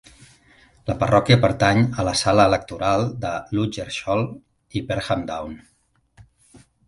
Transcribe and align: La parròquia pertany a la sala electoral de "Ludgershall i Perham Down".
La 0.91 0.93
parròquia 1.01 1.37
pertany 1.43 1.81
a 2.03 2.05
la 2.07 2.13
sala 2.21 2.45
electoral 2.51 3.05
de 3.25 3.33
"Ludgershall 3.57 4.25
i 4.79 4.83
Perham 4.89 5.27
Down". 5.33 5.55